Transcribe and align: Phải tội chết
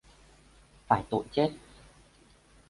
Phải 0.87 1.03
tội 1.09 1.23
chết 1.31 1.51